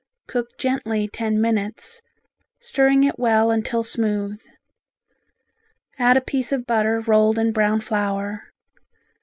Cook 0.27 0.57
gently 0.57 1.07
ten 1.07 1.39
minutes, 1.39 2.01
stirring 2.59 3.03
it 3.03 3.19
well 3.19 3.51
until 3.51 3.83
smooth. 3.83 4.41
Add 5.99 6.17
a 6.17 6.21
piece 6.21 6.51
of 6.51 6.65
butter 6.65 7.01
rolled 7.01 7.37
in 7.37 7.51
brown 7.51 7.81
flour. 7.81 8.51